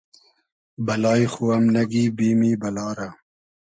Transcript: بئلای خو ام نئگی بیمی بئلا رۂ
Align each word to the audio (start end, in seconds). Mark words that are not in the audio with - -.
بئلای 0.85 1.23
خو 1.33 1.43
ام 1.55 1.65
نئگی 1.73 2.05
بیمی 2.17 2.51
بئلا 2.61 2.87
رۂ 2.97 3.09